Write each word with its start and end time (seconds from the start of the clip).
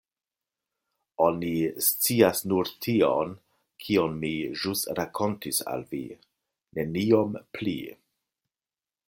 Oni 1.25 1.51
scias 1.87 2.41
nur 2.53 2.71
tion, 2.85 3.35
kion 3.85 4.17
mi 4.25 4.33
ĵus 4.63 4.83
rakontis 5.01 5.61
al 5.75 5.87
vi, 5.93 6.03
neniom 6.81 7.39
pli. 7.59 7.79